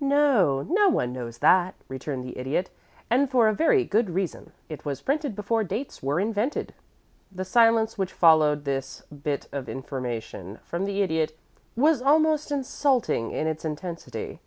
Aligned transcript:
"No; 0.00 0.62
no 0.64 0.88
one 0.88 1.12
knows 1.12 1.38
that," 1.38 1.76
returned 1.86 2.24
the 2.24 2.36
Idiot. 2.36 2.68
"And 3.10 3.30
for 3.30 3.46
a 3.46 3.54
very 3.54 3.84
good 3.84 4.10
reason. 4.10 4.50
It 4.68 4.84
was 4.84 5.00
printed 5.02 5.36
before 5.36 5.62
dates 5.62 6.02
were 6.02 6.18
invented." 6.18 6.74
The 7.30 7.44
silence 7.44 7.96
which 7.96 8.12
followed 8.12 8.64
this 8.64 9.02
bit 9.02 9.46
of 9.52 9.68
information 9.68 10.58
from 10.64 10.84
the 10.84 11.00
Idiot 11.00 11.38
was 11.76 12.02
almost 12.02 12.50
insulting 12.50 13.30
in 13.30 13.46
its 13.46 13.64
intensity. 13.64 14.40